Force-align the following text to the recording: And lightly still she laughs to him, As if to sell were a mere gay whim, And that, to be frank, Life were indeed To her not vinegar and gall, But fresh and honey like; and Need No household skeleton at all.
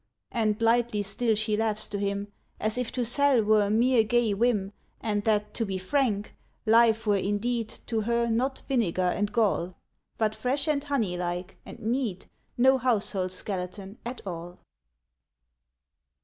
And 0.31 0.59
lightly 0.63 1.03
still 1.03 1.35
she 1.35 1.55
laughs 1.55 1.87
to 1.89 1.99
him, 1.99 2.29
As 2.59 2.79
if 2.79 2.91
to 2.93 3.05
sell 3.05 3.43
were 3.43 3.67
a 3.67 3.69
mere 3.69 4.03
gay 4.03 4.33
whim, 4.33 4.73
And 4.99 5.23
that, 5.25 5.53
to 5.53 5.63
be 5.63 5.77
frank, 5.77 6.33
Life 6.65 7.05
were 7.05 7.17
indeed 7.17 7.69
To 7.85 8.01
her 8.01 8.27
not 8.27 8.63
vinegar 8.67 9.03
and 9.03 9.31
gall, 9.31 9.75
But 10.17 10.33
fresh 10.33 10.67
and 10.67 10.83
honey 10.83 11.17
like; 11.19 11.57
and 11.67 11.77
Need 11.79 12.25
No 12.57 12.79
household 12.79 13.31
skeleton 13.31 13.99
at 14.03 14.25
all. 14.25 14.57